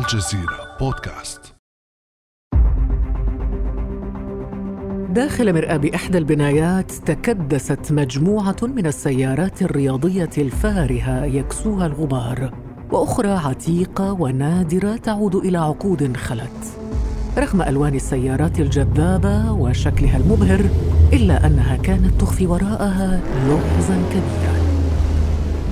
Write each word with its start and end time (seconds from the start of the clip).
الجزيرة 0.00 0.76
بودكاست. 0.80 1.54
داخل 5.10 5.54
مرآب 5.54 5.84
إحدى 5.84 6.18
البنايات 6.18 6.92
تكدست 6.92 7.92
مجموعة 7.92 8.56
من 8.62 8.86
السيارات 8.86 9.62
الرياضية 9.62 10.30
الفارهة 10.38 11.24
يكسوها 11.24 11.86
الغبار 11.86 12.54
وأخرى 12.92 13.30
عتيقة 13.30 14.12
ونادرة 14.12 14.96
تعود 14.96 15.34
إلى 15.34 15.58
عقود 15.58 16.16
خلت. 16.16 16.78
رغم 17.38 17.62
ألوان 17.62 17.94
السيارات 17.94 18.60
الجذابة 18.60 19.52
وشكلها 19.52 20.16
المبهر 20.16 20.60
إلا 21.12 21.46
أنها 21.46 21.76
كانت 21.76 22.20
تخفي 22.20 22.46
وراءها 22.46 23.20
لغزا 23.46 24.02
كبيرا. 24.10 24.49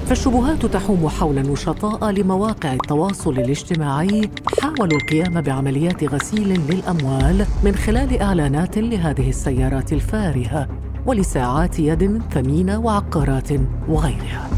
فالشبهات 0.08 0.66
تحوم 0.66 1.08
حول 1.08 1.38
النشطاء 1.38 2.10
لمواقع 2.10 2.72
التواصل 2.72 3.32
الاجتماعي 3.32 4.30
حاولوا 4.60 4.98
القيام 4.98 5.40
بعمليات 5.40 6.04
غسيل 6.04 6.60
للأموال 6.70 7.46
من 7.64 7.74
خلال 7.74 8.20
إعلانات 8.20 8.78
لهذه 8.78 9.28
السيارات 9.28 9.92
الفارهة 9.92 10.68
ولساعات 11.06 11.78
يد 11.78 12.22
ثمينة 12.30 12.78
وعقارات 12.78 13.48
وغيرها. 13.88 14.48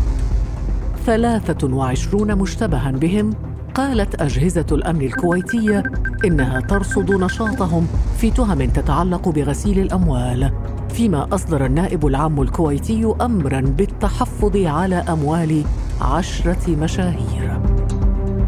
ثلاثة 1.07 1.75
وعشرون 1.75 2.35
مشتبها 2.35 2.91
بهم 2.91 3.31
قالت 3.75 4.23
أجهزة 4.23 4.67
الأمن 4.73 5.03
الكويتية 5.03 5.83
إنها 6.25 6.61
ترصد 6.61 7.11
نشاطهم 7.11 7.87
في 8.19 8.31
تهم 8.31 8.65
تتعلق 8.65 9.29
بغسيل 9.29 9.79
الأموال. 9.79 10.53
فيما 10.95 11.29
أصدر 11.35 11.67
النائب 11.67 12.07
العام 12.07 12.43
الكويتي 12.43 13.15
أمرا 13.21 13.61
بالتحفظ 13.61 14.57
على 14.57 14.97
أموال 14.97 15.65
عشرة 16.01 16.71
مشاهير. 16.71 17.61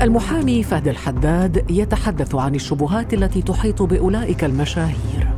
المحامي 0.02 0.62
فهد 0.62 0.88
الحداد 0.88 1.70
يتحدث 1.70 2.34
عن 2.34 2.54
الشبهات 2.54 3.14
التي 3.14 3.42
تحيط 3.42 3.82
بأولئك 3.82 4.44
المشاهير. 4.44 5.28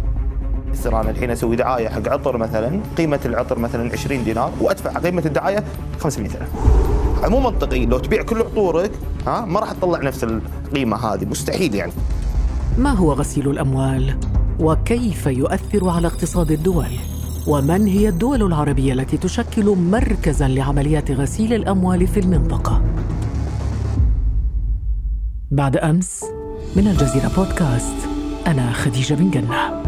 يصير 0.73 1.01
أنا 1.01 1.11
الحين 1.11 1.31
أسوي 1.31 1.57
دعاية 1.57 1.89
حق 1.89 2.09
عطر 2.09 2.37
مثلا 2.37 2.81
قيمة 2.99 3.21
العطر 3.25 3.59
مثلا 3.59 3.93
20 3.93 4.25
دينار 4.25 4.51
وأدفع 4.61 4.99
قيمة 4.99 5.23
الدعاية 5.27 5.65
500000 6.01 6.49
مو 7.29 7.41
منطقي 7.41 7.87
لو 7.87 7.99
تبيع 7.99 8.23
كل 8.23 8.39
عطورك 8.39 8.91
ها 9.27 9.45
ما 9.45 9.61
راح 9.61 9.73
تطلع 9.73 10.03
نفس 10.03 10.25
القيمة 10.25 10.97
هذه 10.97 11.25
مستحيل 11.25 11.75
يعني. 11.75 11.93
ما 12.79 12.91
هو 12.91 13.13
غسيل 13.13 13.51
الأموال؟ 13.51 14.17
وكيف 14.61 15.27
يؤثر 15.27 15.89
على 15.89 16.07
اقتصاد 16.07 16.51
الدول؟ 16.51 16.91
ومن 17.47 17.87
هي 17.87 18.09
الدول 18.09 18.43
العربية 18.43 18.93
التي 18.93 19.17
تشكل 19.17 19.65
مركزا 19.65 20.49
لعمليات 20.49 21.11
غسيل 21.11 21.53
الأموال 21.53 22.07
في 22.07 22.21
المنطقة؟ 22.21 22.83
بعد 25.51 25.77
أمس 25.77 26.25
من 26.77 26.89
الجزيرة 26.89 27.31
بودكاست 27.37 27.97
أنا 28.47 28.73
خديجة 28.73 29.15
بن 29.15 29.31
جنة. 29.31 29.85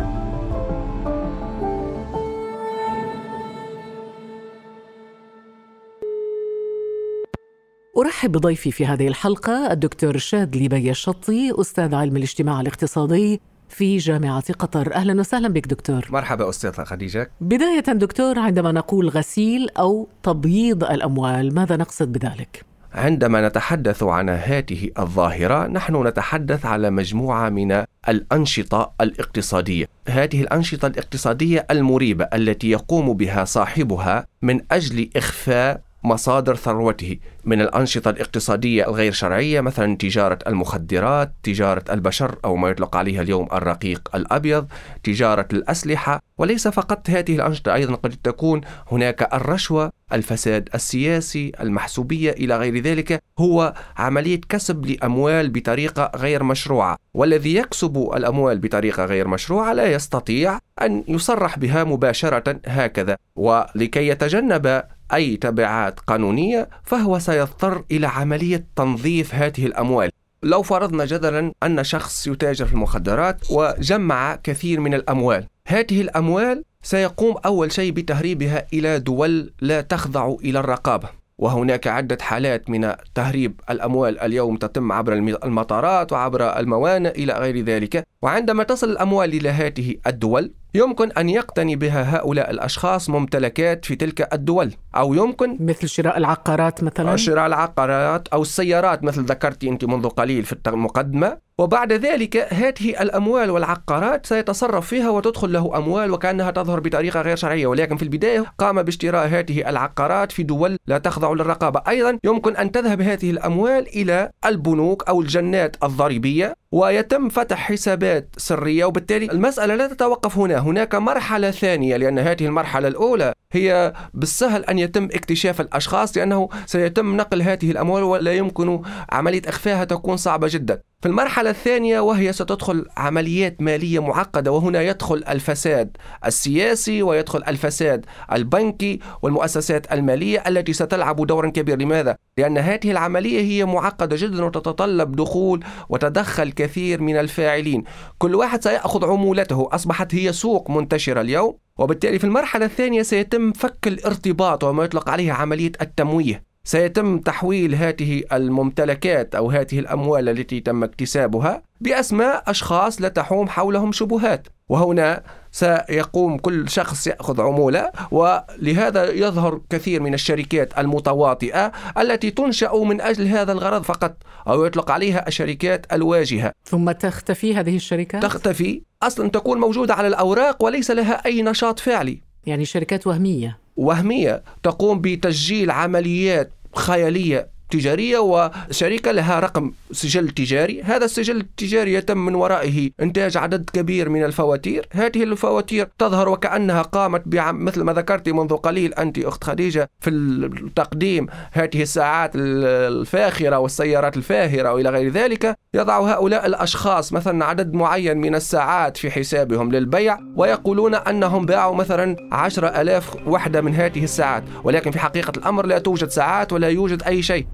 أرحب 7.98 8.33
بضيفي 8.33 8.72
في 8.72 8.87
هذه 8.87 9.09
الحلقة 9.09 9.72
الدكتور 9.72 10.17
شادلي 10.17 10.69
بي 10.69 10.91
الشطي 10.91 11.61
أستاذ 11.61 11.94
علم 11.94 12.17
الاجتماع 12.17 12.61
الاقتصادي 12.61 13.41
في 13.69 13.97
جامعة 13.97 14.53
قطر 14.53 14.95
أهلا 14.95 15.20
وسهلا 15.20 15.48
بك 15.48 15.67
دكتور. 15.67 16.06
مرحبا 16.11 16.48
أستاذة 16.48 16.84
خديجة. 16.84 17.31
بداية 17.41 17.81
دكتور 17.81 18.39
عندما 18.39 18.72
نقول 18.72 19.09
غسيل 19.09 19.69
أو 19.78 20.09
تبييض 20.22 20.84
الأموال 20.84 21.55
ماذا 21.55 21.77
نقصد 21.77 22.12
بذلك؟ 22.12 22.64
عندما 22.94 23.48
نتحدث 23.48 24.03
عن 24.03 24.28
هذه 24.28 24.91
الظاهرة 24.98 25.67
نحن 25.67 26.06
نتحدث 26.06 26.67
على 26.67 26.91
مجموعة 26.91 27.48
من 27.48 27.84
الأنشطة 28.09 28.92
الاقتصادية. 29.00 29.87
هذه 30.09 30.42
الأنشطة 30.42 30.87
الاقتصادية 30.87 31.67
المريبة 31.70 32.25
التي 32.25 32.71
يقوم 32.71 33.12
بها 33.12 33.44
صاحبها 33.44 34.26
من 34.43 34.60
أجل 34.71 35.10
إخفاء 35.16 35.81
مصادر 36.06 36.56
ثروته 36.56 37.17
من 37.44 37.61
الأنشطة 37.61 38.11
الاقتصادية 38.11 38.89
الغير 38.89 39.12
شرعية 39.12 39.61
مثلا 39.61 39.97
تجارة 39.97 40.39
المخدرات 40.47 41.33
تجارة 41.43 41.84
البشر 41.91 42.39
أو 42.44 42.56
ما 42.56 42.69
يطلق 42.69 42.97
عليها 42.97 43.22
اليوم 43.22 43.49
الرقيق 43.53 44.11
الأبيض 44.15 44.67
تجارة 45.03 45.49
الأسلحة 45.53 46.21
وليس 46.39 46.69
فقط 46.69 47.11
هذه 47.11 47.37
الأنشطة 47.37 47.75
أيضا 47.75 47.94
قد 47.94 48.17
تكون 48.22 48.61
هناك 48.93 49.34
الرشوة 49.34 49.93
الفساد 50.12 50.69
السياسي 50.75 51.53
المحسوبية 51.61 52.31
إلى 52.31 52.56
غير 52.59 52.78
ذلك 52.78 53.23
هو 53.38 53.75
عملية 53.97 54.41
كسب 54.49 54.87
لأموال 54.87 55.50
بطريقة 55.50 56.11
غير 56.17 56.43
مشروعة. 56.43 56.97
والذي 57.15 57.55
يكسب 57.55 58.11
الأموال 58.17 58.59
بطريقة 58.59 59.05
غير 59.05 59.28
مشروعة 59.28 59.73
لا 59.73 59.93
يستطيع 59.93 60.59
أن 60.83 61.05
يصرح 61.09 61.59
بها 61.59 61.84
مباشرة 61.84 62.61
هكذا. 62.67 63.17
ولكي 63.37 64.09
يتجنب 64.09 64.83
أي 65.15 65.37
تبعات 65.37 66.00
قانونية 66.00 66.69
فهو 66.84 67.19
سيضطر 67.19 67.84
إلى 67.91 68.06
عملية 68.06 68.67
تنظيف 68.77 69.34
هذه 69.34 69.67
الأموال. 69.67 70.11
لو 70.43 70.62
فرضنا 70.62 71.05
جدلا 71.05 71.53
أن 71.62 71.84
شخص 71.84 72.27
يتاجر 72.27 72.67
في 72.67 72.72
المخدرات 72.72 73.41
وجمع 73.50 74.37
كثير 74.43 74.81
من 74.81 74.94
الأموال 74.94 75.47
هذه 75.69 76.00
الأموال 76.00 76.65
سيقوم 76.83 77.37
أول 77.47 77.72
شيء 77.72 77.93
بتهريبها 77.93 78.67
إلى 78.72 78.99
دول 78.99 79.53
لا 79.61 79.81
تخضع 79.81 80.34
إلى 80.44 80.59
الرقابة. 80.59 81.09
وهناك 81.38 81.87
عدة 81.87 82.19
حالات 82.21 82.71
من 82.71 82.93
تهريب 83.15 83.61
الأموال 83.71 84.21
اليوم 84.21 84.56
تتم 84.56 84.93
عبر 84.93 85.12
المطارات 85.44 86.12
وعبر 86.12 86.59
الموانئ 86.59 87.11
إلى 87.11 87.33
غير 87.33 87.65
ذلك. 87.65 88.06
وعندما 88.22 88.62
تصل 88.62 88.91
الأموال 88.91 89.32
إلى 89.34 89.49
هذه 89.49 89.94
الدول 90.06 90.53
يمكن 90.77 91.12
أن 91.12 91.28
يقتني 91.28 91.77
بها 91.77 92.16
هؤلاء 92.16 92.50
الأشخاص 92.50 93.10
ممتلكات 93.10 93.84
في 93.84 93.97
تلك 93.97 94.34
الدول 94.34 94.72
أو 94.97 95.15
يمكن 95.15 95.56
مثل 95.60 95.88
شراء 95.88 96.19
العقارات 96.19 96.84
مثلا؟ 96.84 97.16
شراء 97.16 97.47
العقارات 97.47 98.28
أو 98.28 98.43
السيارات 98.43 99.05
مثل 99.05 99.25
ذكرت 99.25 99.65
أنت 99.65 99.84
منذ 99.84 100.09
قليل 100.09 100.44
في 100.44 100.56
المقدمة. 100.66 101.47
وبعد 101.59 101.93
ذلك 101.93 102.37
هذه 102.37 103.03
الأموال 103.03 103.50
والعقارات 103.50 104.26
سيتصرف 104.26 104.87
فيها 104.87 105.10
وتدخل 105.10 105.53
له 105.53 105.78
أموال 105.78 106.10
وكأنها 106.10 106.50
تظهر 106.50 106.81
بطريقة 106.81 107.21
غير 107.21 107.37
شرعية. 107.37 107.66
ولكن 107.66 107.97
في 107.97 108.03
البداية 108.03 108.44
قام 108.59 108.82
باشتراء 108.82 109.26
هذه 109.26 109.69
العقارات 109.71 110.32
في 110.32 110.43
دول 110.43 110.76
لا 110.87 110.99
تخضع 110.99 111.32
للرقابة. 111.32 111.82
أيضا 111.88 112.19
يمكن 112.25 112.56
أن 112.56 112.72
تذهب 112.72 113.00
هذه 113.00 113.31
الأموال 113.31 113.88
إلى 113.88 114.31
البنوك 114.47 115.09
أو 115.09 115.21
الجنات 115.21 115.76
الضريبية 115.84 116.55
ويتم 116.72 117.28
فتح 117.28 117.59
حسابات 117.59 118.16
سرية 118.37 118.84
وبالتالي 118.84 119.27
المسألة 119.27 119.75
لا 119.75 119.87
تتوقف 119.87 120.38
هنا. 120.38 120.59
هناك 120.59 120.94
مرحلة 120.94 121.50
ثانية 121.50 121.97
لأن 121.97 122.19
هذه 122.19 122.47
المرحلة 122.47 122.88
الأولى 122.88 123.32
هي 123.53 123.93
بالسهل 124.15 124.65
أن 124.65 124.78
يتم 124.78 125.04
اكتشاف 125.04 125.60
الأشخاص 125.60 126.16
لأنه 126.16 126.49
سيتم 126.66 127.16
نقل 127.16 127.43
هذه 127.43 127.71
الأموال 127.71 128.03
ولا 128.03 128.32
يمكن 128.32 128.82
عملية 129.10 129.43
إخفائها 129.47 129.84
تكون 129.84 130.16
صعبة 130.16 130.49
جدا. 130.50 130.81
في 131.02 131.08
المرحلة 131.08 131.50
الثانية 131.50 132.00
وهي 132.00 132.32
ستدخل 132.32 132.86
عمليات 132.96 133.62
مالية 133.62 134.02
معقدة 134.02 134.52
وهنا 134.52 134.82
يدخل 134.82 135.24
الفساد 135.28 135.96
السياسي 136.26 137.02
ويدخل 137.02 137.42
الفساد 137.48 138.06
البنكي 138.32 138.98
والمؤسسات 139.22 139.92
المالية 139.92 140.42
التي 140.46 140.72
ستلعب 140.72 141.26
دورا 141.26 141.50
كبيرا 141.50 141.76
لماذا؟ 141.76 142.16
لأن 142.38 142.58
هذه 142.58 142.90
العملية 142.90 143.40
هي 143.40 143.64
معقدة 143.64 144.16
جدا 144.16 144.44
وتتطلب 144.44 145.16
دخول 145.16 145.64
وتدخل 145.88 146.52
كثير 146.52 147.02
من 147.02 147.16
الفاعلين. 147.16 147.84
كل 148.18 148.34
واحد 148.34 148.62
سيأخذ 148.64 149.04
عمولته. 149.04 149.68
أصبحت 149.72 150.14
هي 150.14 150.32
سوق 150.32 150.70
منتشرة 150.70 151.20
اليوم 151.20 151.58
وبالتالي 151.78 152.18
في 152.18 152.24
المرحلة 152.24 152.66
الثانية 152.66 153.02
سيتم 153.02 153.52
فك 153.52 153.86
الارتباط 153.86 154.64
وما 154.64 154.84
يطلق 154.84 155.10
عليه 155.10 155.32
عملية 155.32 155.72
التمويه. 155.80 156.56
سيتم 156.66 157.19
تحويل 157.19 157.75
هذه 157.75 158.22
الممتلكات 158.32 159.34
أو 159.34 159.50
هذه 159.50 159.79
الأموال 159.79 160.29
التي 160.29 160.61
تم 160.61 160.85
اكتسابها 160.85 161.62
بأسماء 161.81 162.43
أشخاص 162.46 163.00
لا 163.02 163.08
تحوم 163.08 163.49
حولهم 163.49 163.93
شبهات. 163.93 164.49
وهنا 164.69 165.23
سيقوم 165.52 166.38
كل 166.38 166.69
شخص 166.69 167.06
يأخذ 167.06 167.40
عمولة 167.40 167.90
ولهذا 168.11 169.11
يظهر 169.11 169.61
كثير 169.70 170.02
من 170.02 170.14
الشركات 170.14 170.79
المتواطئة 170.79 171.73
التي 171.99 172.31
تنشأ 172.31 172.73
من 172.75 173.00
أجل 173.00 173.26
هذا 173.26 173.52
الغرض 173.52 173.82
فقط 173.82 174.17
أو 174.49 174.64
يطلق 174.64 174.90
عليها 174.90 175.29
الشركات 175.29 175.87
الواجهة. 175.93 176.52
ثم 176.64 176.90
تختفي 176.90 177.55
هذه 177.55 177.76
الشركات؟ 177.76 178.23
تختفي. 178.23 178.82
أصلا 179.02 179.31
تكون 179.31 179.61
موجودة 179.61 179.94
على 179.94 180.08
الأوراق 180.08 180.64
وليس 180.64 180.90
لها 180.90 181.26
أي 181.26 181.43
نشاط 181.43 181.79
فعلي. 181.81 182.20
يعني 182.46 182.64
شركات 182.64 183.06
وهمية. 183.06 183.58
وهمية 183.76 184.43
تقوم 184.62 185.00
بتسجيل 185.00 185.70
عمليات 185.70 186.52
خيالية. 186.78 187.56
تجارية 187.70 188.18
وشركة 188.18 189.12
لها 189.12 189.40
رقم 189.40 189.72
سجل 189.92 190.28
تجاري. 190.28 190.82
هذا 190.82 191.04
السجل 191.04 191.36
التجاري 191.36 191.92
يتم 191.92 192.18
من 192.18 192.34
ورائه 192.34 192.90
إنتاج 193.02 193.36
عدد 193.36 193.70
كبير 193.72 194.08
من 194.08 194.24
الفواتير. 194.24 194.88
هذه 194.92 195.22
الفواتير 195.22 195.88
تظهر 195.98 196.28
وكأنها 196.28 196.82
قامت 196.82 197.22
بعم 197.26 197.64
مثل 197.64 197.82
ما 197.82 197.92
ذكرت 197.92 198.28
منذ 198.28 198.56
قليل 198.56 198.94
أنت 198.94 199.18
أخت 199.18 199.44
خديجة 199.44 199.90
في 200.00 200.10
التقديم. 200.10 201.26
هذه 201.52 201.82
الساعات 201.82 202.30
الفاخرة 202.34 203.58
والسيارات 203.58 204.16
الفاهرة 204.16 204.72
وإلى 204.72 204.90
غير 204.90 205.10
ذلك. 205.10 205.56
يضع 205.74 206.00
هؤلاء 206.00 206.46
الأشخاص 206.46 207.12
مثلا 207.12 207.44
عدد 207.44 207.74
معين 207.74 208.18
من 208.18 208.34
الساعات 208.34 208.96
في 208.96 209.10
حسابهم 209.10 209.72
للبيع 209.72 210.18
ويقولون 210.36 210.94
أنهم 210.94 211.46
باعوا 211.46 211.74
مثلا 211.74 212.16
عشرة 212.32 212.68
ألاف 212.68 213.16
وحدة 213.26 213.60
من 213.60 213.74
هذه 213.74 214.04
الساعات. 214.04 214.44
ولكن 214.64 214.90
في 214.90 214.98
حقيقة 214.98 215.32
الأمر 215.36 215.66
لا 215.66 215.78
توجد 215.78 216.08
ساعات 216.08 216.52
ولا 216.52 216.68
يوجد 216.68 217.02
أي 217.02 217.22
شيء. 217.22 217.46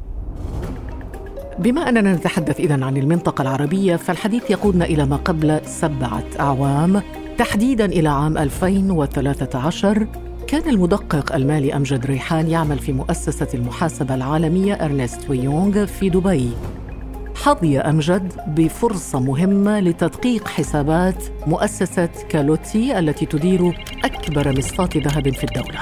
بما 1.62 1.88
أننا 1.88 2.14
نتحدث 2.14 2.60
إذا 2.60 2.84
عن 2.84 2.96
المنطقة 2.96 3.42
العربية 3.42 3.96
فالحديث 3.96 4.50
يقودنا 4.50 4.84
إلى 4.84 5.06
ما 5.06 5.16
قبل 5.16 5.60
سبعة 5.64 6.24
أعوام. 6.40 7.02
تحديدا 7.38 7.84
إلى 7.84 8.08
عام 8.08 8.38
2013 8.38 10.06
كان 10.46 10.68
المدقق 10.68 11.34
المالي 11.34 11.76
أمجد 11.76 12.06
ريحان 12.06 12.48
يعمل 12.48 12.78
في 12.78 12.92
مؤسسة 12.92 13.48
المحاسبة 13.54 14.14
العالمية 14.14 14.74
أرنست 14.74 15.30
ويونغ 15.30 15.86
في 15.86 16.10
دبي. 16.10 16.50
حظي 17.34 17.78
أمجد 17.78 18.32
بفرصة 18.46 19.20
مهمة 19.20 19.80
لتدقيق 19.80 20.48
حسابات 20.48 21.24
مؤسسة 21.46 22.08
كالوتي 22.28 22.98
التي 22.98 23.26
تدير 23.26 23.84
أكبر 24.04 24.58
مصفات 24.58 24.96
ذهب 24.96 25.28
في 25.28 25.44
الدولة. 25.44 25.80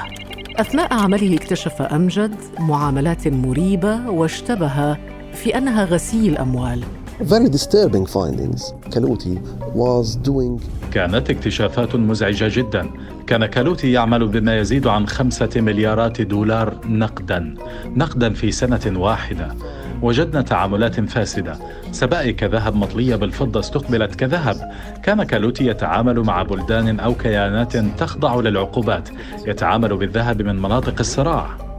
أثناء 0.55 0.93
عمله 0.93 1.35
اكتشف 1.35 1.81
أمجد 1.81 2.35
معاملات 2.59 3.27
مريبة 3.27 4.09
واشتبه 4.09 4.97
في 5.33 5.57
أنها 5.57 5.85
غسيل 5.85 6.37
أموال. 6.37 6.83
Very 7.21 7.49
disturbing 7.49 8.05
findings. 8.07 8.73
Kaluti 8.95 9.37
was 9.75 10.17
doing 10.27 10.61
كانت 10.91 11.29
اكتشافات 11.29 11.95
مزعجة 11.95 12.59
جدا. 12.59 12.89
كان 13.27 13.45
كالوتي 13.45 13.91
يعمل 13.91 14.27
بما 14.27 14.57
يزيد 14.57 14.87
عن 14.87 15.07
خمسة 15.07 15.49
مليارات 15.55 16.21
دولار 16.21 16.77
نقدا. 16.85 17.55
نقدا 17.95 18.33
في 18.33 18.51
سنة 18.51 18.99
واحدة. 18.99 19.55
وجدنا 20.01 20.41
تعاملات 20.41 20.99
فاسدة. 20.99 21.57
سبائك 21.91 22.43
ذهب 22.43 22.75
مطلية 22.75 23.15
بالفضة 23.15 23.59
استقبلت 23.59 24.15
كذهب. 24.15 24.71
كان 25.03 25.23
كالوتي 25.23 25.65
يتعامل 25.67 26.19
مع 26.19 26.43
بلدان 26.43 26.99
أو 26.99 27.13
كيانات 27.15 27.77
تخضع 27.77 28.35
للعقوبات. 28.35 29.09
يتعامل 29.47 29.97
بالذهب 29.97 30.41
من 30.41 30.61
مناطق 30.61 30.95
الصراع. 30.99 31.70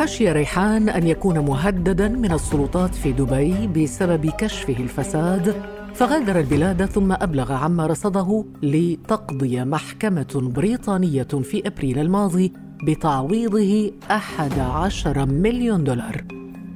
خشي 0.00 0.32
ريحان 0.32 0.88
أن 0.88 1.06
يكون 1.06 1.38
مهددا 1.38 2.08
من 2.08 2.32
السلطات 2.32 2.94
في 2.94 3.12
دبي 3.12 3.66
بسبب 3.66 4.26
كشفه 4.26 4.76
الفساد 4.76 5.62
فغادر 5.94 6.40
البلاد 6.40 6.84
ثم 6.84 7.12
أبلغ 7.12 7.52
عما 7.52 7.86
رصده 7.86 8.44
لتقضي 8.62 9.64
محكمة 9.64 10.50
بريطانية 10.54 11.22
في 11.22 11.66
أبريل 11.66 11.98
الماضي 11.98 12.52
بتعويضه 12.86 13.92
11 14.10 15.26
مليون 15.26 15.84
دولار. 15.84 16.24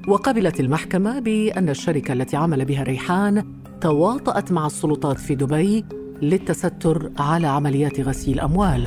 وقبلت 0.09 0.61
المحكمة 0.61 1.19
بأن 1.19 1.69
الشركة 1.69 2.13
التي 2.13 2.37
عمل 2.37 2.65
بها 2.65 2.83
ريحان 2.83 3.45
تواطأت 3.81 4.53
مع 4.53 4.67
السلطات 4.67 5.21
في 5.21 5.35
دبي 5.35 5.85
للتستر 6.23 7.11
على 7.19 7.47
عمليات 7.47 8.01
غسيل 8.01 8.41
أموال. 8.41 8.87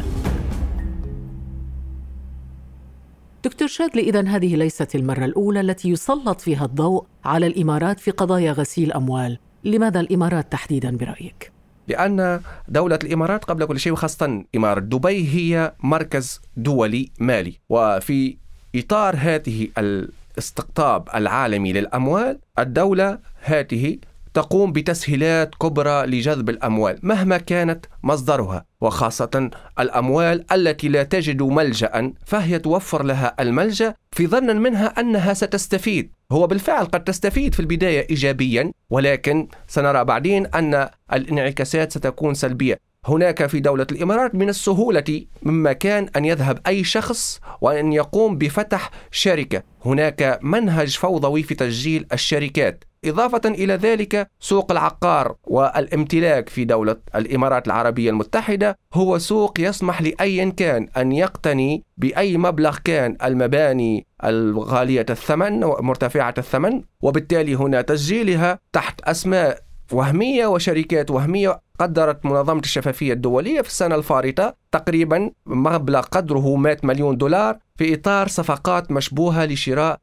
دكتور 3.47 3.67
شادلي 3.67 4.01
إذا 4.01 4.27
هذه 4.27 4.55
ليست 4.55 4.95
المرة 4.95 5.25
الأولى 5.25 5.59
التي 5.59 5.89
يسلط 5.89 6.41
فيها 6.41 6.65
الضوء 6.65 7.05
على 7.25 7.47
الإمارات 7.47 7.99
في 7.99 8.11
قضايا 8.11 8.51
غسيل 8.51 8.93
أموال 8.93 9.39
لماذا 9.63 9.99
الإمارات 9.99 10.51
تحديدا 10.51 10.97
برأيك؟ 10.97 11.51
لأن 11.87 12.41
دولة 12.67 12.99
الإمارات 13.03 13.45
قبل 13.45 13.65
كل 13.65 13.79
شيء 13.79 13.93
وخاصة 13.93 14.43
إمارة 14.55 14.79
دبي 14.79 15.27
هي 15.27 15.73
مركز 15.83 16.41
دولي 16.57 17.11
مالي 17.19 17.53
وفي 17.69 18.37
إطار 18.75 19.15
هذه 19.19 19.67
الاستقطاب 19.77 21.09
العالمي 21.15 21.73
للأموال 21.73 22.39
الدولة 22.59 23.19
هذه 23.41 23.97
تقوم 24.37 24.71
بتسهيلات 24.71 25.55
كبرى 25.55 26.05
لجذب 26.05 26.49
الأموال 26.49 26.99
مهما 27.03 27.37
كانت 27.37 27.85
مصدرها 28.03 28.65
وخاصة 28.81 29.49
الأموال 29.79 30.53
التي 30.53 30.87
لا 30.87 31.03
تجد 31.03 31.41
ملجا 31.41 32.13
فهي 32.25 32.59
توفر 32.59 33.03
لها 33.03 33.35
الملجأ 33.39 33.93
في 34.11 34.27
ظن 34.27 34.57
منها 34.57 34.87
أنها 34.87 35.33
ستستفيد. 35.33 36.11
هو 36.31 36.47
بالفعل 36.47 36.85
قد 36.85 37.03
تستفيد 37.03 37.53
في 37.53 37.59
البداية 37.59 38.09
ايجابيا 38.09 38.71
ولكن 38.89 39.47
سنرى 39.67 40.05
بعدين 40.05 40.45
أن 40.45 40.89
الانعكاسات 41.13 41.91
ستكون 41.91 42.33
سلبية. 42.33 42.79
هناك 43.07 43.45
في 43.45 43.59
دولة 43.59 43.87
الإمارات 43.91 44.35
من 44.35 44.49
السهولة 44.49 45.25
مما 45.43 45.73
كان 45.73 46.09
أن 46.15 46.25
يذهب 46.25 46.59
أي 46.67 46.83
شخص 46.83 47.39
وأن 47.61 47.93
يقوم 47.93 48.37
بفتح 48.37 48.91
شركة. 49.11 49.63
هناك 49.85 50.39
منهج 50.41 50.97
فوضوي 50.97 51.43
في 51.43 51.55
تسجيل 51.55 52.05
الشركات. 52.13 52.83
إضافة 53.05 53.41
إلى 53.45 53.73
ذلك 53.73 54.27
سوق 54.39 54.71
العقار 54.71 55.35
والامتلاك 55.43 56.49
في 56.49 56.65
دولة 56.65 56.95
الإمارات 57.15 57.67
العربية 57.67 58.09
المتحدة 58.09 58.77
هو 58.93 59.17
سوق 59.17 59.59
يسمح 59.59 60.01
لأي 60.01 60.51
كان 60.51 60.87
أن 60.97 61.11
يقتني 61.11 61.83
بأي 61.97 62.37
مبلغ 62.37 62.77
كان 62.83 63.17
المباني 63.23 64.05
الغالية 64.23 65.05
الثمن 65.09 65.63
ومرتفعة 65.63 66.33
الثمن 66.37 66.81
وبالتالي 67.01 67.55
هنا 67.55 67.81
تسجيلها 67.81 68.59
تحت 68.73 69.01
أسماء 69.01 69.66
وهمية 69.91 70.47
وشركات 70.47 71.11
وهمية 71.11 71.61
قدرت 71.79 72.25
منظمة 72.25 72.59
الشفافية 72.59 73.13
الدولية 73.13 73.61
في 73.61 73.67
السنة 73.67 73.95
الفارطة 73.95 74.55
تقريبا 74.71 75.31
مبلغ 75.45 76.01
قدره 76.01 76.55
100 76.55 76.77
مليون 76.83 77.17
دولار 77.17 77.57
في 77.77 77.93
إطار 77.93 78.27
صفقات 78.27 78.91
مشبوهة 78.91 79.45
لشراء 79.45 79.99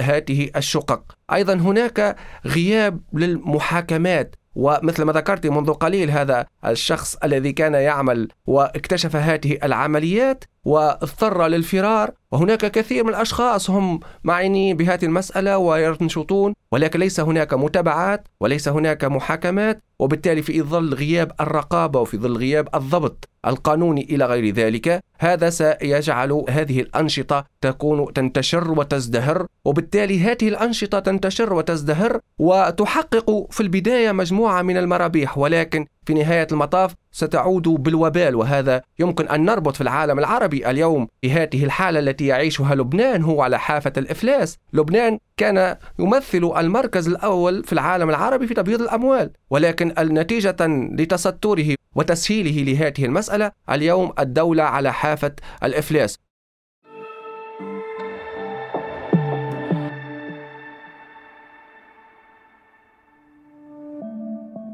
هذه 0.00 0.50
الشقق. 0.56 1.02
أيضا 1.32 1.54
هناك 1.54 2.16
غياب 2.46 3.00
للمحاكمات 3.12 4.36
ومثل 4.54 5.02
ما 5.02 5.12
ذكرت 5.12 5.46
منذ 5.46 5.72
قليل 5.72 6.10
هذا 6.10 6.46
الشخص 6.66 7.16
الذي 7.24 7.52
كان 7.52 7.74
يعمل 7.74 8.28
واكتشف 8.46 9.16
هذه 9.16 9.58
العمليات 9.62 10.44
واضطر 10.64 11.46
للفرار 11.46 12.10
وهناك 12.32 12.70
كثير 12.70 13.04
من 13.04 13.10
الأشخاص 13.10 13.70
هم 13.70 14.00
معنيين 14.24 14.76
بهذه 14.76 15.04
المسألة 15.04 15.58
وينشطون 15.58 16.54
ولكن 16.72 17.00
ليس 17.00 17.20
هناك 17.20 17.54
متابعات 17.54 18.28
وليس 18.40 18.68
هناك 18.68 19.04
محاكمات 19.04 19.82
وبالتالي 19.98 20.42
في 20.42 20.62
ظل 20.62 20.94
غياب 20.94 21.32
الرقابة 21.40 22.00
وفي 22.00 22.16
ظل 22.16 22.36
غياب 22.36 22.68
الضبط 22.74 23.28
القانوني 23.46 24.02
إلى 24.02 24.24
غير 24.24 24.54
ذلك 24.54 25.04
هذا 25.18 25.50
سيجعل 25.50 26.44
هذه 26.48 26.80
الأنشطة 26.80 27.44
تكون 27.60 28.12
تنتشر 28.12 28.70
وتزدهر 28.70 29.46
وبالتالي 29.64 30.20
هذه 30.20 30.48
الأنشطة 30.48 30.98
تنتشر 30.98 31.52
وتزدهر 31.52 32.20
وتحقق 32.38 33.46
في 33.50 33.60
البداية 33.60 34.12
مجموعة 34.12 34.62
من 34.62 34.76
المرابيح 34.76 35.38
ولكن 35.38 35.86
في 36.06 36.14
نهاية 36.14 36.46
المطاف 36.52 36.94
ستعود 37.12 37.68
بالوبال 37.68 38.34
وهذا 38.36 38.82
يمكن 38.98 39.28
أن 39.28 39.44
نربط 39.44 39.74
في 39.74 39.80
العالم 39.80 40.18
العربي 40.18 40.70
اليوم 40.70 41.08
في 41.22 41.32
هذه 41.32 41.64
الحالة 41.64 41.98
التي 41.98 42.26
يعيشها 42.26 42.74
لبنان 42.74 43.22
هو 43.22 43.42
على 43.42 43.58
حافة 43.58 43.92
الإفلاس، 43.96 44.58
لبنان 44.72 45.18
كان 45.36 45.76
يمثل 45.98 46.52
المركز 46.56 47.08
الأول 47.08 47.64
في 47.64 47.72
العالم 47.72 48.10
العربي 48.10 48.46
في 48.46 48.54
تبييض 48.54 48.82
الأموال، 48.82 49.30
ولكن 49.50 49.94
نتيجة 49.98 50.56
لتستره 50.98 51.74
وتسهيله 51.94 52.72
لهذه 52.72 53.04
المسألة 53.04 53.52
اليوم 53.70 54.12
الدولة 54.18 54.62
على 54.62 54.92
حافة 54.92 55.32
الإفلاس، 55.62 56.18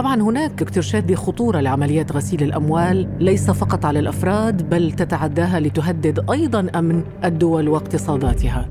طبعا 0.00 0.22
هناك 0.22 0.62
دكتور 0.62 0.82
شادي 0.82 1.16
خطورة 1.16 1.60
لعمليات 1.60 2.12
غسيل 2.12 2.42
الأموال 2.42 3.08
ليس 3.18 3.50
فقط 3.50 3.84
على 3.84 3.98
الأفراد 3.98 4.70
بل 4.70 4.92
تتعداها 4.92 5.60
لتهدد 5.60 6.30
أيضا 6.30 6.70
أمن 6.74 7.02
الدول 7.24 7.68
واقتصاداتها. 7.68 8.68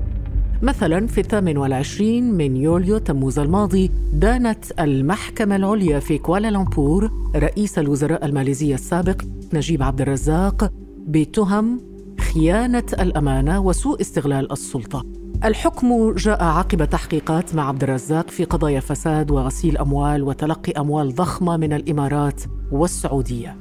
مثلا 0.62 1.06
في 1.06 1.20
الثامن 1.20 1.56
والعشرين 1.56 2.34
من 2.34 2.56
يوليو 2.56 2.98
تموز 2.98 3.38
الماضي 3.38 3.90
دانت 4.12 4.80
المحكمة 4.80 5.56
العليا 5.56 5.98
في 5.98 6.18
كوالالمبور 6.18 7.10
رئيس 7.36 7.78
الوزراء 7.78 8.26
الماليزي 8.26 8.74
السابق 8.74 9.22
نجيب 9.52 9.82
عبد 9.82 10.00
الرزاق 10.00 10.72
بتهم 10.98 11.80
خيانة 12.20 12.86
الأمانة 13.00 13.60
وسوء 13.60 14.00
استغلال 14.00 14.52
السلطة. 14.52 15.19
الحكم 15.44 16.14
جاء 16.14 16.44
عقب 16.44 16.84
تحقيقات 16.84 17.54
مع 17.54 17.68
عبد 17.68 17.82
الرزاق 17.82 18.30
في 18.30 18.44
قضايا 18.44 18.80
فساد 18.80 19.30
وغسيل 19.30 19.78
أموال 19.78 20.22
وتلقي 20.22 20.72
أموال 20.72 21.14
ضخمة 21.14 21.56
من 21.56 21.72
الإمارات 21.72 22.42
والسعودية. 22.72 23.56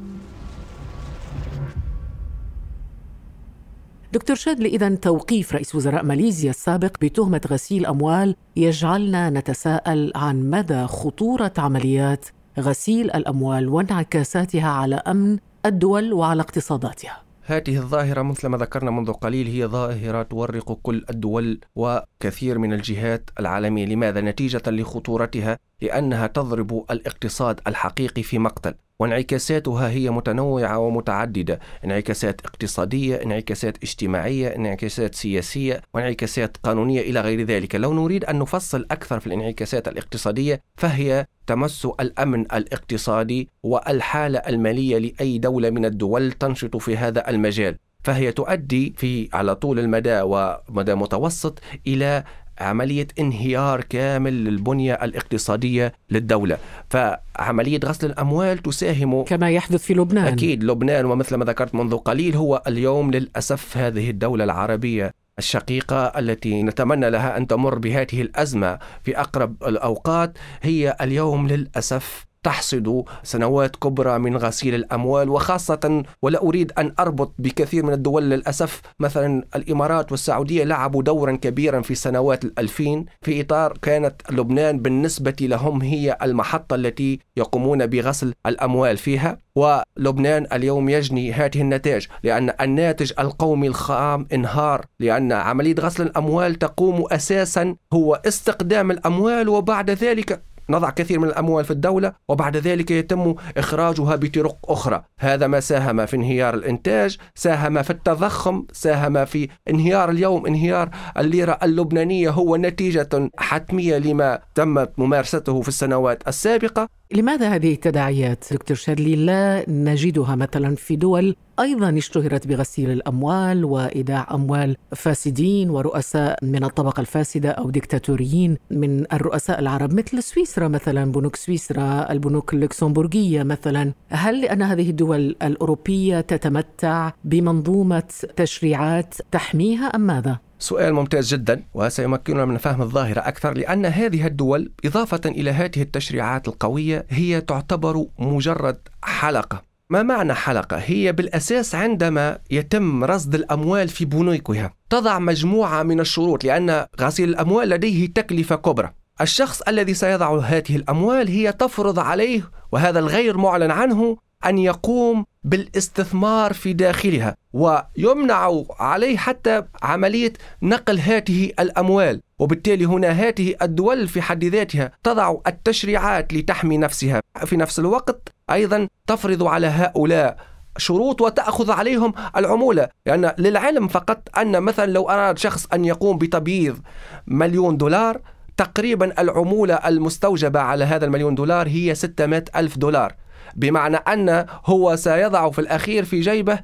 دكتور 4.14 4.36
شادلي 4.36 4.70
إذا 4.70 4.96
توقيف 4.96 5.54
رئيس 5.54 5.76
وزراء 5.76 6.04
ماليزيا 6.04 6.50
السابق 6.50 6.98
بتهمة 7.02 7.42
غسيل 7.48 7.86
أموال 7.86 8.36
يجعلنا 8.56 9.30
نتساءل 9.30 10.12
عن 10.16 10.50
مدى 10.50 10.88
خطورة 10.88 11.54
عمليات 11.58 12.26
غسيل 12.60 13.12
الأموال 13.12 13.70
وانعكاساتها 13.70 14.70
على 14.70 14.96
أمن 14.96 15.38
الدول 15.66 16.14
وعلى 16.14 16.42
اقتصاداتها. 16.42 17.29
هذه 17.50 17.78
الظاهرة 17.78 18.22
مثل 18.22 18.48
ما 18.48 18.58
ذكرنا 18.58 18.92
منذ 18.92 19.12
قليل 19.12 19.48
هي 19.48 19.66
ظاهرة 19.66 20.24
تورق 20.24 20.74
كل 20.74 21.06
الدول 21.10 21.60
وكثير 21.76 22.58
من 22.58 22.74
الجهات 22.74 23.30
العالمية 23.40 23.86
لماذا؟ 23.86 24.22
نتيجة 24.22 24.62
لخطورتها 24.68 25.60
لأنها 25.82 26.28
تضرب 26.28 26.86
الاقتصاد 26.92 27.60
الحقيقي 27.68 28.24
في 28.24 28.40
مقتل 28.40 28.74
وانعكاساتها 29.00 29.90
هي 29.90 30.10
متنوعة 30.10 30.78
ومتعددة. 30.78 31.60
انعكاسات 31.86 32.42
اقتصادية 32.46 33.16
انعكاسات 33.16 33.78
اجتماعية 33.84 34.56
انعكاسات 34.56 35.16
سياسية 35.16 35.82
وانعكاسات 35.94 36.58
قانونية 36.64 37.02
إلى 37.02 37.22
غير 37.22 37.42
ذلك. 37.42 37.76
لو 37.76 37.94
نريد 37.94 38.26
أن 38.26 38.40
نفصل 38.40 38.86
أكثر 38.92 39.20
في 39.20 39.28
الانعكاسات 39.28 39.88
الاقتصادية 39.88 40.62
فهي 40.78 41.26
تمس 41.48 41.86
الأمن 42.00 42.42
الاقتصادي 42.42 43.50
والحالة 43.64 44.40
المالية 44.40 44.98
لأي 44.98 45.38
دولة 45.38 45.70
من 45.70 45.86
الدول 45.86 46.32
تنشط 46.32 46.78
في 46.78 46.98
هذا 46.98 47.30
المجال. 47.30 47.76
فهي 48.04 48.32
تؤدي 48.32 48.94
في 48.98 49.30
على 49.34 49.56
طول 49.56 49.80
المدى 49.80 50.22
ومدى 50.24 50.96
متوسط 50.96 51.60
إلى 51.88 52.24
عملية 52.60 53.08
انهيار 53.20 53.82
كامل 53.82 54.44
للبنية 54.46 54.94
الاقتصادية 54.94 55.94
للدولة. 56.10 56.58
فعملية 56.90 57.80
غسل 57.86 58.08
الأموال 58.08 58.58
تساهم 58.58 59.24
كما 59.24 59.50
يحدث 59.50 59.84
في 59.84 59.94
لبنان. 59.94 60.34
أكيد 60.34 60.64
لبنان 60.64 61.06
ومثل 61.06 61.36
ما 61.36 61.46
ذكرت 61.46 61.76
منذ 61.76 61.98
قليل 61.98 62.36
هو 62.36 62.62
اليوم 62.68 63.12
للأسف 63.12 63.78
هذه 63.78 64.10
الدولة 64.10 64.44
العربية 64.44 65.12
الشقيقة 65.40 66.06
التي 66.06 66.64
نتمنى 66.64 67.10
لها 67.10 67.38
أن 67.38 67.48
تمر 67.48 67.78
بهذه 67.78 68.22
الأزمة 68.22 68.80
في 69.04 69.20
أقرب 69.20 69.64
الأوقات. 69.64 70.38
هي 70.62 70.96
اليوم 71.02 71.48
للأسف 71.48 72.29
تحصد 72.44 73.04
سنوات 73.24 73.76
كبرى 73.76 74.20
من 74.20 74.38
غسيل 74.38 74.76
الأموال 74.76 75.30
وخاصة 75.30 76.04
ولا 76.22 76.42
أريد 76.42 76.72
أن 76.78 76.94
أربط 77.00 77.34
بكثير 77.40 77.86
من 77.86 77.94
الدول 77.94 78.30
للأسف. 78.30 78.82
مثلا 79.00 79.44
الإمارات 79.56 80.12
والسعودية 80.12 80.64
لعبوا 80.64 81.04
دورا 81.04 81.36
كبيرا 81.36 81.82
في 81.82 81.96
سنوات 81.96 82.46
الألفين 82.46 83.06
في 83.22 83.42
إطار 83.42 83.78
كانت 83.82 84.22
لبنان 84.32 84.80
بالنسبة 84.80 85.36
لهم 85.42 85.82
هي 85.82 86.18
المحطة 86.22 86.76
التي 86.76 87.20
يقومون 87.38 87.86
بغسل 87.86 88.34
الأموال 88.46 88.98
فيها 88.98 89.38
ولبنان 89.56 90.48
اليوم 90.54 90.90
يجني 90.90 91.34
هذه 91.34 91.62
النتائج 91.62 92.08
لأن 92.24 92.54
الناتج 92.62 93.14
القومي 93.20 93.68
الخام 93.68 94.28
انهار 94.34 94.86
لأن 95.00 95.32
عملية 95.32 95.76
غسل 95.80 96.04
الأموال 96.04 96.56
تقوم 96.56 97.06
أساسا 97.12 97.76
هو 97.94 98.22
استقدام 98.26 98.92
الأموال 98.92 99.50
وبعد 99.50 99.90
ذلك 99.90 100.42
نضع 100.70 100.90
كثير 100.90 101.20
من 101.20 101.28
الأموال 101.28 101.66
في 101.66 101.72
الدولة 101.72 102.14
وبعد 102.28 102.58
ذلك 102.58 102.92
يتم 102.92 103.36
إخراجها 103.58 104.16
بطرق 104.16 104.58
أخرى. 104.72 105.04
هذا 105.20 105.48
ما 105.48 105.60
ساهم 105.60 106.06
في 106.06 106.16
انهيار 106.16 106.54
الإنتاج 106.54 107.18
ساهم 107.36 107.82
في 107.82 107.90
التضخم 107.90 108.66
ساهم 108.74 109.26
في 109.26 109.48
انهيار 109.70 110.10
اليوم 110.10 110.46
انهيار 110.46 110.90
الليرة 111.18 111.60
اللبنانية 111.64 112.30
هو 112.30 112.56
نتيجة 112.56 113.30
حتمية 113.38 113.98
لما 113.98 114.40
تمت 114.56 114.92
ممارسته 114.98 115.62
في 115.62 115.68
السنوات 115.68 116.28
السابقة. 116.28 116.99
لماذا 117.14 117.56
هذه 117.56 117.74
التداعيات 117.74 118.46
دكتور 118.52 118.78
شادلي 118.78 119.16
لا 119.16 119.66
نجدها 119.68 120.36
مثلا 120.36 120.76
في 120.76 120.96
دول 120.96 121.36
أيضا 121.60 121.98
اشتهرت 121.98 122.48
بغسيل 122.48 122.92
الأموال 122.92 123.66
وإيداع 123.66 124.28
أموال 124.34 124.78
فاسدين 124.96 125.70
ورؤساء 125.70 126.46
من 126.46 126.64
الطبقة 126.64 127.02
الفاسدة 127.02 127.50
أو 127.50 127.70
ديكتاتوريين 127.70 128.58
من 128.72 129.14
الرؤساء 129.14 129.60
العرب 129.60 129.94
مثل 129.94 130.24
سويسرا 130.24 130.68
مثلا 130.68 131.12
بنوك 131.12 131.36
سويسرا 131.36 132.12
البنوك 132.12 132.54
اللوكسمبورغية 132.54 133.44
مثلا. 133.44 133.94
هل 134.10 134.42
لأن 134.42 134.62
هذه 134.62 134.90
الدول 134.90 135.36
الأوروبية 135.44 136.22
تتمتع 136.22 137.12
بمنظومة 137.24 138.04
تشريعات 138.36 139.16
تحميها 139.32 139.86
أم 139.86 140.02
ماذا؟ 140.02 140.40
سؤال 140.60 140.94
ممتاز 140.94 141.34
جدا 141.34 141.64
وسيمكننا 141.74 142.46
من 142.46 142.58
فهم 142.58 142.82
الظاهرة 142.82 143.20
أكثر 143.20 143.58
لأن 143.58 143.86
هذه 143.86 144.28
الدول 144.28 144.72
إضافة 144.86 145.22
إلى 145.26 145.52
هذه 145.52 145.82
التشريعات 145.82 146.48
القوية 146.48 147.06
هي 147.10 147.42
تعتبر 147.42 148.06
مجرد 148.20 148.78
حلقة. 149.04 149.62
ما 149.90 150.04
معنى 150.04 150.34
حلقة؟ 150.34 150.78
هي 150.78 151.12
بالأساس 151.12 151.76
عندما 151.76 152.38
يتم 152.52 153.04
رصد 153.04 153.36
الأموال 153.36 153.88
في 153.88 154.06
بنوكها 154.06 154.74
تضع 154.90 155.20
مجموعة 155.20 155.84
من 155.84 156.00
الشروط 156.00 156.44
لأن 156.44 156.86
غسيل 157.02 157.30
الأموال 157.30 157.70
لديه 157.70 158.14
تكلفة 158.14 158.56
كبرى. 158.56 158.94
الشخص 159.22 159.62
الذي 159.62 159.94
سيضع 159.94 160.40
هذه 160.40 160.76
الأموال 160.76 161.28
هي 161.28 161.52
تفرض 161.52 162.00
عليه 162.00 162.52
وهذا 162.72 163.00
الغير 163.00 163.38
معلن 163.38 163.72
عنه 163.72 164.18
أن 164.46 164.58
يقوم 164.58 165.26
بالاستثمار 165.44 166.54
في 166.54 166.74
داخلها 166.74 167.36
ويمنع 167.54 168.64
عليه 168.80 169.18
حتى 169.18 169.64
عملية 169.84 170.34
نقل 170.62 171.00
هذه 171.00 171.52
الأموال 171.60 172.22
وبالتالي 172.40 172.86
هنا 172.86 173.10
هذه 173.10 173.56
الدول 173.62 174.08
في 174.08 174.22
حد 174.22 174.46
ذاتها 174.46 174.92
تضع 175.04 175.36
التشريعات 175.48 176.34
لتحمي 176.34 176.78
نفسها. 176.78 177.22
في 177.46 177.58
نفس 177.58 177.80
الوقت 177.80 178.30
أيضا 178.52 178.88
تفرض 179.08 179.44
على 179.44 179.68
هؤلاء 179.68 180.38
شروط 180.78 181.22
وتأخذ 181.22 181.72
عليهم 181.72 182.14
العمولة. 182.38 182.90
لأن 183.06 183.24
يعني 183.24 183.36
للعلم 183.42 183.88
فقط 183.88 184.38
أن 184.38 184.64
مثلا 184.64 184.92
لو 184.92 185.10
أراد 185.10 185.38
شخص 185.38 185.66
أن 185.74 185.86
يقوم 185.86 186.18
بتبييض 186.18 186.80
مليون 187.28 187.78
دولار 187.78 188.22
تقريبا 188.58 189.22
العمولة 189.22 189.74
المستوجبة 189.76 190.60
على 190.60 190.84
هذا 190.86 191.06
المليون 191.06 191.36
دولار 191.36 191.68
هي 191.68 191.96
600 191.96 192.44
ألف 192.56 192.78
دولار. 192.78 193.16
بمعنى 193.56 193.98
أن 193.98 194.46
هو 194.66 194.96
سيضع 194.96 195.50
في 195.50 195.60
الأخير 195.60 196.06
في 196.06 196.20
جيبه 196.20 196.60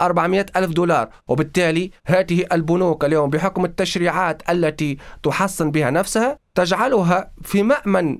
400 0.00 0.46
ألف 0.56 0.70
دولار 0.70 1.08
وبالتالي 1.28 1.90
هذه 2.06 2.44
البنوك 2.52 3.04
اليوم 3.04 3.30
بحكم 3.30 3.64
التشريعات 3.64 4.50
التي 4.50 4.98
تحصن 5.22 5.70
بها 5.70 5.90
نفسها 5.90 6.38
تجعلها 6.54 7.30
في 7.42 7.62
مأمن 7.62 8.18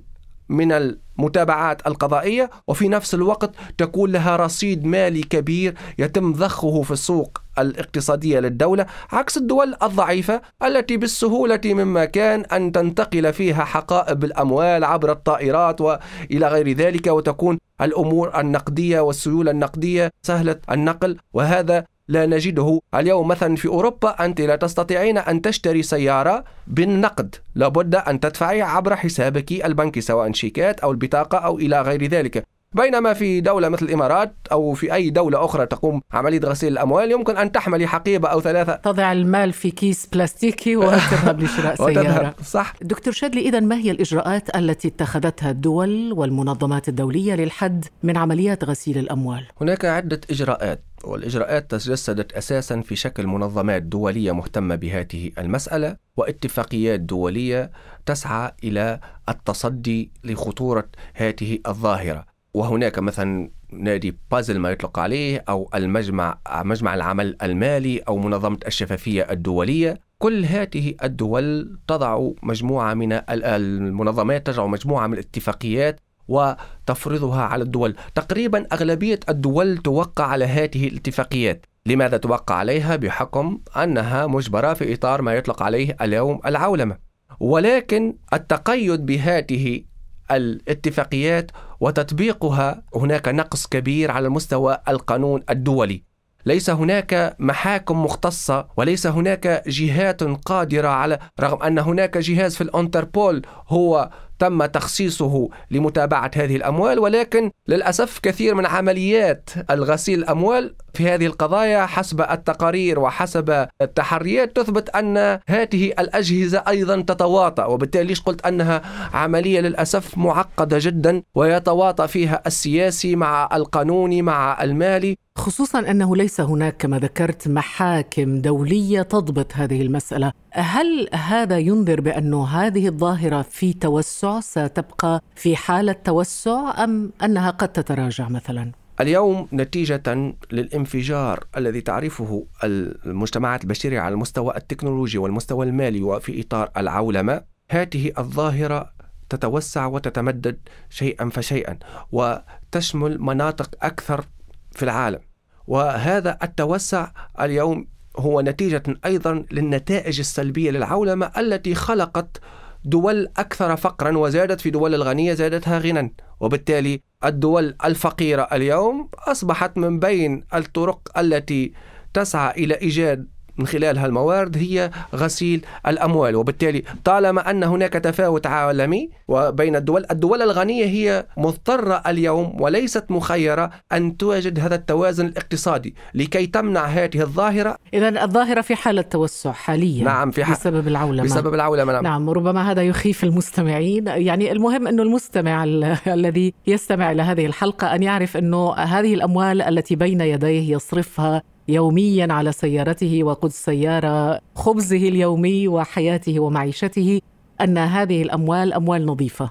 من 0.49 0.73
المتابعات 0.73 1.87
القضائية 1.87 2.51
وفي 2.69 2.89
نفس 2.89 3.15
الوقت 3.15 3.51
تكون 3.79 4.13
لها 4.13 4.37
رصيد 4.37 4.85
مالي 4.85 5.23
كبير 5.23 5.75
يتم 5.99 6.33
ضخه 6.33 6.83
في 6.83 6.91
السوق 6.91 7.43
الاقتصادية 7.59 8.41
للدولة 8.41 8.87
عكس 9.13 9.37
الدول 9.37 9.75
الضعيفة 9.83 10.43
التي 10.65 10.97
بالسهولة 10.97 11.61
مما 11.65 12.05
كان 12.05 12.41
أن 12.41 12.73
تنتقل 12.73 13.33
فيها 13.33 13.65
حقائب 13.65 14.25
الأموال 14.25 14.85
عبر 14.85 15.13
الطائرات 15.13 15.81
وإلى 15.81 16.49
غير 16.49 16.73
ذلك 16.73 17.07
وتكون 17.07 17.59
الأمور 17.81 18.41
النقدية 18.41 19.01
والسيولة 19.01 19.51
النقدية 19.51 20.11
سهلة 20.23 20.59
النقل 20.71 21.17
وهذا 21.33 21.85
لا 22.09 22.27
نجده 22.27 22.81
اليوم. 22.95 23.29
مثلا 23.29 23.57
في 23.57 23.69
أوروبا 23.69 24.25
أنت 24.25 24.41
لا 24.41 24.57
تستطيعين 24.57 25.19
أن 25.19 25.43
تشتري 25.43 25.83
سيارة 25.83 26.45
بالنقد. 26.67 27.35
لابد 27.55 27.95
أن 27.95 28.21
تدفعي 28.21 28.63
عبر 28.63 28.97
حسابك 28.97 29.53
البنكي 29.53 30.01
سواء 30.01 30.33
شيكات 30.33 30.81
أو 30.81 30.91
البطاقة 30.91 31.39
أو 31.39 31.59
إلى 31.59 31.83
غير 31.83 32.07
ذلك. 32.07 32.45
بينما 32.75 33.13
في 33.13 33.41
دولة 33.41 33.69
مثل 33.69 33.87
الإمارات 33.87 34.37
أو 34.53 34.75
في 34.75 34.95
أي 34.95 35.11
دولة 35.11 35.45
أخرى 35.45 35.67
تقوم 35.67 36.03
عملية 36.13 36.41
غسيل 36.41 36.73
الأموال 36.73 37.13
يمكن 37.13 37.37
أن 37.37 37.53
تحملي 37.53 37.87
حقيبة 37.87 38.29
أو 38.29 38.41
ثلاثة. 38.41 38.75
تضع 38.75 39.13
المال 39.13 39.53
في 39.53 39.71
كيس 39.71 40.07
بلاستيكي 40.07 40.77
وتذهب 40.77 41.41
لشراء 41.41 41.75
سيارة. 41.87 42.35
صح. 42.45 42.75
دكتور 42.83 43.13
شادلي 43.13 43.41
إذا 43.41 43.61
ما 43.61 43.77
هي 43.77 43.91
الإجراءات 43.91 44.57
التي 44.57 44.89
اتخذتها 44.89 45.51
الدول 45.51 46.13
والمنظمات 46.13 46.89
الدولية 46.89 47.35
للحد 47.35 47.85
من 48.03 48.17
عمليات 48.17 48.65
غسيل 48.65 48.99
الأموال؟ 48.99 49.47
هناك 49.61 49.85
عدة 49.85 50.21
إجراءات 50.31 50.85
والإجراءات 51.05 51.71
تجسدت 51.71 52.33
أساسا 52.33 52.81
في 52.81 52.97
شكل 52.97 53.27
منظمات 53.27 53.83
دولية 53.83 54.33
مهتمة 54.33 54.75
بهذه 54.75 55.31
المسألة 55.39 55.97
واتفاقيات 56.17 57.01
دولية 57.01 57.71
تسعى 58.07 58.53
إلى 58.65 59.01
التصدي 59.29 60.11
لخطورة 60.25 60.89
هذه 61.15 61.59
الظاهرة. 61.67 62.34
وهناك 62.55 62.99
مثلا 62.99 63.51
نادي 63.73 64.17
بازل 64.31 64.59
ما 64.59 64.71
يطلق 64.71 64.99
عليه 64.99 65.45
أو 65.49 65.71
المجمع 65.75 66.39
مجمع 66.57 66.95
العمل 66.95 67.37
المالي 67.43 67.99
أو 67.99 68.19
منظمة 68.19 68.59
الشفافية 68.67 69.27
الدولية. 69.31 70.01
كل 70.19 70.45
هذه 70.45 70.95
الدول 71.03 71.79
تضع 71.89 72.29
مجموعة 72.43 72.95
من 72.95 73.21
المنظمات 73.31 74.47
تضع 74.47 74.67
مجموعة 74.67 75.07
من 75.07 75.13
الاتفاقيات 75.13 76.01
وتفرضها 76.29 77.43
على 77.43 77.65
الدول. 77.65 77.97
تقريبا 78.15 78.67
أغلبية 78.73 79.21
الدول 79.29 79.79
توقع 79.79 80.25
على 80.25 80.45
هذه 80.45 80.89
الاتفاقيات. 80.89 81.67
لماذا 81.87 82.17
توقع 82.17 82.55
عليها؟ 82.55 82.97
بحكم 82.97 83.61
أنها 83.77 84.27
مجبرة 84.27 84.75
في 84.75 84.95
إطار 84.95 85.23
ما 85.23 85.35
يطلق 85.35 85.63
عليه 85.63 85.97
اليوم 86.01 86.41
العولمة. 86.47 86.97
ولكن 87.41 88.17
التقيد 88.33 89.07
بهذه 89.07 89.83
الاتفاقيات 90.31 91.51
وتطبيقها 91.85 92.83
هناك 92.97 93.29
نقص 93.29 93.67
كبير 93.67 94.11
على 94.11 94.29
مستوى 94.29 94.79
القانون 94.89 95.43
الدولي. 95.51 96.03
ليس 96.47 96.71
هناك 96.71 97.37
محاكم 97.39 98.05
مختصة 98.05 98.69
وليس 98.77 99.07
هناك 99.07 99.63
جهات 99.69 100.23
قادرة 100.23 100.89
على 100.89 101.19
رغم 101.41 101.63
أن 101.63 101.79
هناك 101.79 102.19
جهاز 102.19 102.57
في 102.57 102.61
الأنتربول 102.61 103.43
هو 103.69 104.11
تم 104.39 104.65
تخصيصه 104.65 105.49
لمتابعة 105.71 106.31
هذه 106.37 106.57
الأموال 106.57 106.99
ولكن 106.99 107.51
للأسف 107.69 108.19
كثير 108.19 108.55
من 108.55 108.67
عمليات 108.67 109.51
الغسيل 109.71 110.19
الأموال 110.19 110.75
في 110.97 111.09
هذه 111.09 111.27
القضايا 111.27 111.87
حسب 111.87 112.21
التقارير 112.21 112.99
وحسب 112.99 113.67
التحريات 113.83 114.57
تثبت 114.57 114.89
أن 114.89 115.17
هذه 115.49 115.93
الأجهزة 115.99 116.63
أيضا 116.69 117.01
تتواطأ 117.01 117.65
وبالتالي 117.65 118.05
ليش 118.05 118.21
قلت؟ 118.21 118.47
أنها 118.47 118.83
عملية 119.15 119.61
للأسف 119.61 120.19
معقدة 120.19 120.79
جدا 120.81 121.23
ويتواطأ 121.35 122.07
فيها 122.07 122.43
السياسي 122.47 123.17
مع 123.17 123.49
القانوني 123.53 124.23
مع 124.23 124.63
المالي. 124.63 125.17
خصوصا 125.39 125.79
أنه 125.79 126.17
ليس 126.17 126.41
هناك 126.41 126.77
كما 126.77 126.99
ذكرت 126.99 127.49
محاكم 127.49 128.41
دولية 128.41 129.03
تضبط 129.03 129.53
هذه 129.55 129.83
المسألة، 129.83 130.33
هل 130.53 131.09
هذا 131.13 131.59
ينذر 131.59 132.01
بأن 132.01 132.35
هذه 132.35 132.89
الظاهرة 132.89 133.43
في 133.43 133.73
توسع 133.73 134.41
ستبقى 134.41 135.21
في 135.35 135.57
حالة 135.57 135.93
توسع 135.93 136.85
أم 136.85 137.13
أنها 137.23 137.51
قد 137.51 137.69
تتراجع 137.69 138.29
مثلا؟ 138.29 138.84
اليوم 139.01 139.49
نتيجة 139.53 140.35
للانفجار 140.53 141.45
الذي 141.57 141.81
تعرفه 141.81 142.47
المجتمعات 142.65 143.63
البشرية 143.63 144.01
على 144.01 144.13
المستوى 144.13 144.57
التكنولوجي 144.57 145.19
والمستوى 145.19 145.67
المالي 145.67 146.03
وفي 146.03 146.41
إطار 146.41 146.71
العولمة. 146.77 147.43
هذه 147.71 148.13
الظاهرة 148.19 148.93
تتوسع 149.29 149.87
وتتمدد 149.87 150.59
شيئا 150.91 151.31
فشيئا 151.31 151.79
وتشمل 152.13 153.21
مناطق 153.21 153.71
أكثر 153.83 154.25
في 154.73 154.83
العالم. 154.83 155.21
وهذا 155.67 156.39
التوسع 156.43 157.11
اليوم 157.41 157.89
هو 158.19 158.41
نتيجة 158.41 158.83
أيضا 159.05 159.45
للنتائج 159.53 160.19
السلبية 160.19 160.71
للعولمة 160.71 161.31
التي 161.39 161.75
خلقت 161.75 162.41
دول 162.85 163.29
أكثر 163.37 163.77
فقرا 163.77 164.19
وزادت 164.19 164.61
في 164.61 164.71
دول 164.71 164.95
الغنية 164.95 165.35
زادتها 165.35 165.79
غنى 165.79 166.15
وبالتالي 166.45 167.01
الدول 167.25 167.77
الفقيرة 167.85 168.49
اليوم 168.53 169.09
أصبحت 169.19 169.77
من 169.79 169.99
بين 169.99 170.45
الطرق 170.55 171.19
التي 171.19 171.73
تسعى 172.15 172.65
إلى 172.65 172.75
إيجاد 172.75 173.29
من 173.59 173.67
خلال 173.67 173.99
هالموارد 173.99 174.57
هي 174.57 174.91
غسيل 175.15 175.65
الأموال. 175.87 176.37
وبالتالي 176.37 176.83
طالما 177.05 177.51
أن 177.51 177.65
هناك 177.65 177.93
تفاوت 177.93 178.47
عالمي 178.47 179.11
وبين 179.29 179.77
الدول 179.77 180.07
الدول 180.11 180.43
الغنية 180.43 180.85
هي 180.85 181.27
مضطرة 181.37 182.03
اليوم 182.07 182.61
وليست 182.61 183.11
مخيرة 183.11 183.71
أن 183.93 184.17
توجد 184.17 184.61
هذا 184.61 184.75
التوازن 184.75 185.27
الاقتصادي 185.27 185.95
لكي 186.15 186.47
تمنع 186.47 186.85
هذه 186.85 187.21
الظاهرة. 187.21 187.77
إذا 187.95 188.25
الظاهرة 188.25 188.61
في 188.61 188.75
حالة 188.75 189.03
توسع 189.03 189.53
حاليا 189.53 190.05
نعم 190.05 190.31
في 190.31 190.43
بسبب 190.43 190.89
العولمة. 190.89 191.25
بسبب 191.25 191.55
العولمة 191.55 191.93
نعم. 191.93 192.03
نعم 192.03 192.31
ربما 192.31 192.71
هذا 192.71 192.83
يخيف 192.83 193.25
المستمعين. 193.25 194.07
يعني 194.07 194.53
المهم 194.53 194.87
أنه 194.87 195.03
المستمع 195.03 195.65
الذي 196.07 196.55
يستمع 196.67 197.13
إلى 197.13 197.23
هذه 197.23 197.47
الحلقة 197.47 197.95
أن 197.95 198.03
يعرف 198.03 198.37
أنه 198.37 198.75
هذه 198.75 199.15
الأموال 199.15 199.63
التي 199.63 199.97
بين 199.97 200.21
يديه 200.21 200.75
يصرفها 200.75 201.43
يوميا 201.69 202.33
على 202.33 202.53
سيارته 202.53 203.25
وقود 203.25 203.51
السياره 203.51 204.41
خبزه 204.55 205.09
اليومي 205.09 205.69
وحياته 205.69 206.41
ومعيشته 206.41 207.21
أن 207.61 207.79
هذه 207.79 208.23
الأموال 208.23 208.73
أموال 208.73 209.07
نظيفة. 209.07 209.51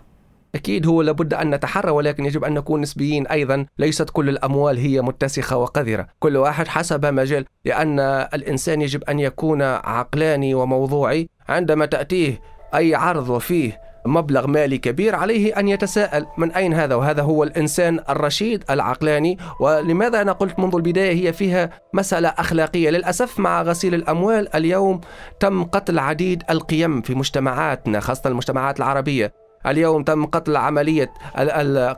أكيد 0.55 0.87
هو 0.87 1.01
لابد 1.01 1.33
أن 1.33 1.55
نتحرى 1.55 1.91
ولكن 1.91 2.25
يجب 2.25 2.43
أن 2.43 2.53
نكون 2.53 2.81
نسبيين 2.81 3.27
أيضا. 3.27 3.65
ليست 3.79 4.09
كل 4.09 4.29
الأموال 4.29 4.77
هي 4.77 5.01
متسخة 5.01 5.57
وقذرة. 5.57 6.07
كل 6.19 6.37
واحد 6.37 6.67
حسب 6.67 7.05
مجال 7.05 7.45
لأن 7.65 7.99
الإنسان 8.33 8.81
يجب 8.81 9.03
أن 9.03 9.19
يكون 9.19 9.61
عقلاني 9.61 10.53
وموضوعي. 10.53 11.29
عندما 11.49 11.85
تأتيه 11.85 12.41
أي 12.75 12.95
عرض 12.95 13.29
وفيه 13.29 13.81
مبلغ 14.05 14.47
مالي 14.47 14.77
كبير 14.77 15.15
عليه 15.15 15.59
أن 15.59 15.67
يتساءل 15.67 16.25
من 16.37 16.51
أين 16.51 16.73
هذا 16.73 16.95
وهذا 16.95 17.21
هو 17.21 17.43
الإنسان 17.43 17.99
الرشيد 18.09 18.63
العقلاني. 18.69 19.37
ولماذا 19.59 20.21
أنا 20.21 20.31
قلت 20.31 20.59
منذ 20.59 20.75
البداية 20.75 21.27
هي 21.27 21.33
فيها 21.33 21.69
مسألة 21.93 22.29
أخلاقية؟ 22.29 22.89
للأسف 22.89 23.39
مع 23.39 23.61
غسيل 23.61 23.93
الأموال 23.93 24.55
اليوم 24.55 25.01
تم 25.39 25.63
قتل 25.63 25.99
عديد 25.99 26.43
القيم 26.49 27.01
في 27.01 27.15
مجتمعاتنا 27.15 27.99
خاصة 27.99 28.29
المجتمعات 28.29 28.77
العربية. 28.77 29.42
اليوم 29.67 30.03
تم 30.03 30.25
قتل 30.25 30.57
عملية 30.57 31.13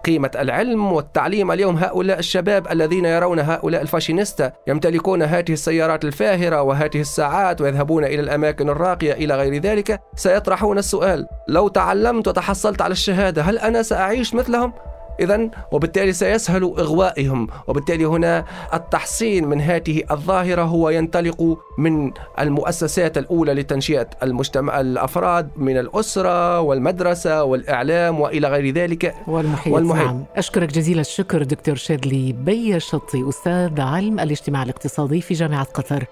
قيمة 0.06 0.32
العلم 0.36 0.92
والتعليم 0.92 1.52
اليوم 1.52 1.78
هؤلاء 1.78 2.20
الشباب 2.20 2.68
الذين 2.72 3.06
يرون 3.06 3.40
هؤلاء 3.40 3.82
الفاشينيستا 3.82 4.52
يمتلكون 4.68 5.24
هذه 5.24 5.54
السيارات 5.54 6.06
الفاهرة 6.06 6.62
وهذه 6.62 7.02
الساعات 7.02 7.62
ويذهبون 7.62 8.06
إلى 8.06 8.20
الأماكن 8.20 8.70
الراقية 8.70 9.14
إلى 9.14 9.36
غير 9.36 9.62
ذلك 9.62 10.02
سيطرحون 10.16 10.78
السؤال 10.78 11.28
لو 11.48 11.68
تعلمت 11.68 12.28
وتحصلت 12.28 12.82
على 12.82 12.92
الشهادة 12.92 13.42
هل 13.42 13.58
أنا 13.58 13.82
سأعيش 13.82 14.34
مثلهم؟ 14.34 14.74
إذا 15.20 15.50
وبالتالي 15.72 16.14
سيسهل 16.14 16.64
إغوائهم 16.64 17.48
وبالتالي 17.68 18.06
هنا 18.06 18.46
التحصين 18.74 19.48
من 19.48 19.62
هذه 19.62 20.04
الظاهرة 20.12 20.62
هو 20.62 20.90
ينطلق 20.90 21.58
من 21.78 22.12
المؤسسات 22.40 23.18
الأولى 23.18 23.54
لتنشئة 23.54 24.08
المجتمع 24.24 24.80
الأفراد 24.80 25.50
من 25.58 25.78
الأسرة 25.78 26.60
والمدرسة 26.60 27.44
والإعلام 27.44 28.20
وإلى 28.20 28.48
غير 28.48 28.74
ذلك 28.74 29.16
والمحيط, 29.28 29.74
والمحيط. 29.74 30.08
نعم. 30.08 30.24
أشكرك 30.36 30.70
جزيل 30.70 31.00
الشكر 31.00 31.44
دكتور 31.44 31.76
شادلي 31.76 32.34
بي 32.34 32.76
الشطي 32.76 33.30
أستاذ 33.30 33.82
علم 33.82 34.20
الاجتماع 34.20 34.64
الاقتصادي 34.64 35.22
في 35.22 35.34
جامعة 35.34 35.64
قطر 35.64 36.06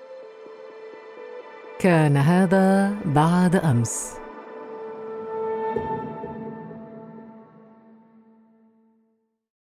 كان 1.80 2.18
هذا 2.18 2.92
بعد 3.06 3.56
أمس 3.56 4.23